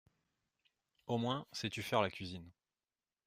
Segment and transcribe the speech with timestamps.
[1.05, 2.49] Au moins, sais-tu faire la cuisine?